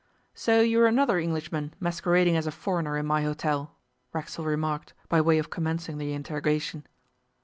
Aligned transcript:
'So 0.33 0.61
you're 0.61 0.87
another 0.87 1.19
Englishman 1.19 1.75
masquerading 1.79 2.35
as 2.35 2.47
a 2.47 2.51
foreigner 2.51 2.97
in 2.97 3.05
my 3.05 3.21
hotel,' 3.21 3.75
Racksole 4.13 4.45
remarked, 4.47 4.95
by 5.09 5.21
way 5.21 5.37
of 5.37 5.51
commencing 5.51 5.99
the 5.99 6.13
interrogation. 6.13 6.87